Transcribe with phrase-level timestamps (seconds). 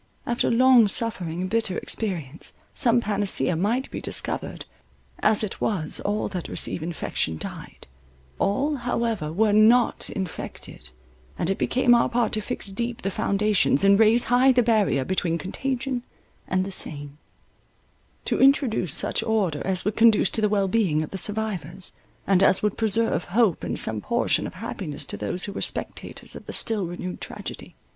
[0.25, 4.65] After long suffering and bitter experience, some panacea might be discovered;
[5.19, 7.85] as it was, all that received infection died—
[8.39, 10.89] all however were not infected;
[11.37, 15.05] and it became our part to fix deep the foundations, and raise high the barrier
[15.05, 16.01] between contagion
[16.47, 17.19] and the sane;
[18.25, 21.91] to introduce such order as would conduce to the well being of the survivors,
[22.25, 26.35] and as would preserve hope and some portion of happiness to those who were spectators
[26.35, 27.75] of the still renewed tragedy.